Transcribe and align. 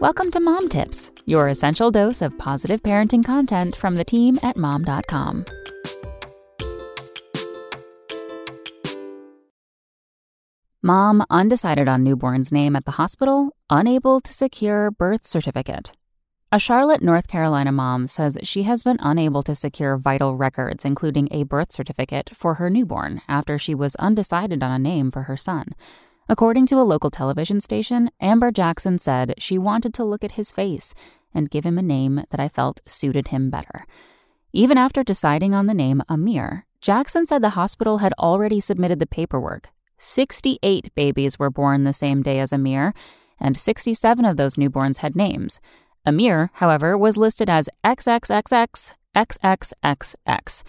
Welcome 0.00 0.30
to 0.30 0.38
Mom 0.38 0.68
Tips, 0.68 1.10
your 1.26 1.48
essential 1.48 1.90
dose 1.90 2.22
of 2.22 2.38
positive 2.38 2.80
parenting 2.84 3.24
content 3.24 3.74
from 3.74 3.96
the 3.96 4.04
team 4.04 4.38
at 4.44 4.56
mom.com. 4.56 5.44
Mom 10.80 11.26
undecided 11.30 11.88
on 11.88 12.04
newborn's 12.04 12.52
name 12.52 12.76
at 12.76 12.84
the 12.84 12.92
hospital, 12.92 13.50
unable 13.70 14.20
to 14.20 14.32
secure 14.32 14.92
birth 14.92 15.26
certificate. 15.26 15.90
A 16.52 16.60
Charlotte, 16.60 17.02
North 17.02 17.26
Carolina 17.26 17.72
mom 17.72 18.06
says 18.06 18.38
she 18.44 18.62
has 18.62 18.84
been 18.84 18.98
unable 19.00 19.42
to 19.42 19.54
secure 19.56 19.96
vital 19.96 20.36
records, 20.36 20.84
including 20.84 21.26
a 21.32 21.42
birth 21.42 21.72
certificate, 21.72 22.30
for 22.32 22.54
her 22.54 22.70
newborn 22.70 23.20
after 23.26 23.58
she 23.58 23.74
was 23.74 23.96
undecided 23.96 24.62
on 24.62 24.70
a 24.70 24.78
name 24.78 25.10
for 25.10 25.24
her 25.24 25.36
son. 25.36 25.74
According 26.28 26.66
to 26.66 26.76
a 26.76 26.84
local 26.84 27.10
television 27.10 27.60
station, 27.60 28.10
Amber 28.20 28.50
Jackson 28.50 28.98
said 28.98 29.34
she 29.38 29.56
wanted 29.56 29.94
to 29.94 30.04
look 30.04 30.22
at 30.22 30.32
his 30.32 30.52
face 30.52 30.94
and 31.34 31.50
give 31.50 31.64
him 31.64 31.78
a 31.78 31.82
name 31.82 32.24
that 32.30 32.40
I 32.40 32.48
felt 32.48 32.80
suited 32.86 33.28
him 33.28 33.48
better. 33.48 33.86
Even 34.52 34.76
after 34.76 35.02
deciding 35.02 35.54
on 35.54 35.66
the 35.66 35.74
name 35.74 36.02
Amir, 36.08 36.66
Jackson 36.80 37.26
said 37.26 37.42
the 37.42 37.50
hospital 37.50 37.98
had 37.98 38.12
already 38.18 38.60
submitted 38.60 38.98
the 38.98 39.06
paperwork. 39.06 39.70
68 39.98 40.94
babies 40.94 41.38
were 41.38 41.50
born 41.50 41.84
the 41.84 41.92
same 41.92 42.22
day 42.22 42.40
as 42.40 42.52
Amir, 42.52 42.94
and 43.40 43.56
67 43.56 44.24
of 44.24 44.36
those 44.36 44.56
newborns 44.56 44.98
had 44.98 45.16
names. 45.16 45.60
Amir, 46.06 46.50
however, 46.54 46.96
was 46.96 47.16
listed 47.16 47.50
as 47.50 47.68
XXXX 47.84 48.92
XXXX. 49.18 50.62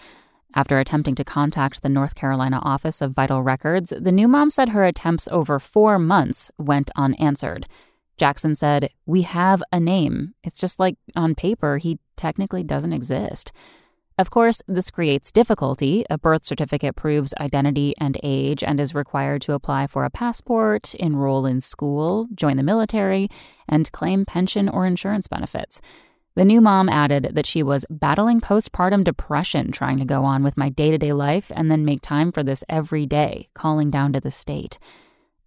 After 0.54 0.78
attempting 0.78 1.14
to 1.14 1.24
contact 1.24 1.82
the 1.82 1.88
North 1.88 2.14
Carolina 2.14 2.60
Office 2.62 3.00
of 3.00 3.12
Vital 3.12 3.42
Records, 3.42 3.92
the 3.96 4.10
new 4.10 4.26
mom 4.26 4.50
said 4.50 4.70
her 4.70 4.84
attempts 4.84 5.28
over 5.28 5.60
four 5.60 5.98
months 5.98 6.50
went 6.58 6.90
unanswered. 6.96 7.68
Jackson 8.16 8.56
said, 8.56 8.90
We 9.06 9.22
have 9.22 9.62
a 9.72 9.78
name. 9.78 10.34
It's 10.42 10.58
just 10.58 10.80
like 10.80 10.96
on 11.14 11.34
paper, 11.34 11.78
he 11.78 11.98
technically 12.16 12.64
doesn't 12.64 12.92
exist. 12.92 13.52
Of 14.18 14.28
course, 14.28 14.60
this 14.68 14.90
creates 14.90 15.32
difficulty. 15.32 16.04
A 16.10 16.18
birth 16.18 16.44
certificate 16.44 16.94
proves 16.94 17.32
identity 17.40 17.94
and 17.98 18.18
age 18.22 18.62
and 18.62 18.78
is 18.78 18.94
required 18.94 19.40
to 19.42 19.54
apply 19.54 19.86
for 19.86 20.04
a 20.04 20.10
passport, 20.10 20.94
enroll 20.96 21.46
in 21.46 21.62
school, 21.62 22.28
join 22.34 22.58
the 22.58 22.62
military, 22.62 23.30
and 23.66 23.90
claim 23.92 24.26
pension 24.26 24.68
or 24.68 24.84
insurance 24.84 25.26
benefits. 25.26 25.80
The 26.36 26.44
new 26.44 26.60
mom 26.60 26.88
added 26.88 27.30
that 27.32 27.46
she 27.46 27.62
was 27.62 27.84
battling 27.90 28.40
postpartum 28.40 29.02
depression 29.02 29.72
trying 29.72 29.98
to 29.98 30.04
go 30.04 30.24
on 30.24 30.44
with 30.44 30.56
my 30.56 30.68
day 30.68 30.90
to 30.90 30.98
day 30.98 31.12
life 31.12 31.50
and 31.54 31.70
then 31.70 31.84
make 31.84 32.02
time 32.02 32.30
for 32.30 32.42
this 32.42 32.62
every 32.68 33.04
day, 33.04 33.48
calling 33.52 33.90
down 33.90 34.12
to 34.12 34.20
the 34.20 34.30
state. 34.30 34.78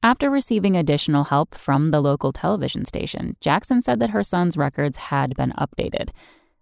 After 0.04 0.30
receiving 0.30 0.76
additional 0.76 1.24
help 1.26 1.56
from 1.56 1.92
the 1.92 2.02
local 2.02 2.34
television 2.34 2.84
station, 2.84 3.38
Jackson 3.40 3.82
said 3.82 4.02
that 4.02 4.10
her 4.10 4.24
son's 4.24 4.58
records 4.58 4.98
had 4.98 5.34
been 5.36 5.54
updated. 5.58 6.10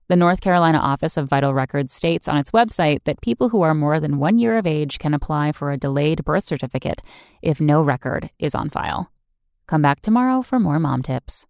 The 0.08 0.16
North 0.16 0.42
Carolina 0.42 0.78
Office 0.78 1.18
of 1.18 1.28
Vital 1.28 1.54
Records 1.54 1.92
states 1.92 2.28
on 2.28 2.38
its 2.38 2.52
website 2.52 3.04
that 3.06 3.22
people 3.22 3.50
who 3.50 3.64
are 3.64 3.74
more 3.74 4.00
than 4.00 4.20
one 4.20 4.38
year 4.38 4.58
of 4.58 4.68
age 4.68 5.00
can 5.00 5.16
apply 5.16 5.54
for 5.54 5.72
a 5.72 5.78
delayed 5.78 6.24
birth 6.24 6.44
certificate 6.44 7.02
if 7.42 7.60
no 7.60 7.82
record 7.82 8.30
is 8.38 8.54
on 8.54 8.70
file. 8.70 9.10
Come 9.66 9.82
back 9.82 10.02
tomorrow 10.02 10.44
for 10.44 10.60
more 10.60 10.80
mom 10.80 11.02
tips. 11.02 11.48